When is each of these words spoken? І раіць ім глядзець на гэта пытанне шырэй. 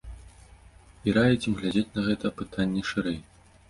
І 1.07 1.15
раіць 1.19 1.47
ім 1.53 1.59
глядзець 1.61 1.87
на 2.01 2.09
гэта 2.11 2.35
пытанне 2.43 2.81
шырэй. 2.95 3.27